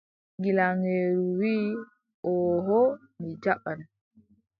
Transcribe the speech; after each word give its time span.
Gilaŋeeru 0.41 1.25
wii: 1.39 1.65
ooho 2.33 2.79
mi 3.21 3.31
jaɓan. 3.43 3.79